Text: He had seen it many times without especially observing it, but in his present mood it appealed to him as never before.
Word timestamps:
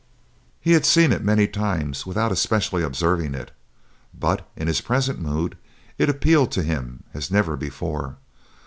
He 0.59 0.71
had 0.71 0.83
seen 0.83 1.11
it 1.11 1.23
many 1.23 1.47
times 1.47 2.07
without 2.07 2.31
especially 2.31 2.81
observing 2.81 3.35
it, 3.35 3.51
but 4.19 4.49
in 4.55 4.65
his 4.67 4.81
present 4.81 5.19
mood 5.19 5.59
it 5.99 6.09
appealed 6.09 6.51
to 6.53 6.63
him 6.63 7.03
as 7.13 7.29
never 7.29 7.55
before. 7.55 8.17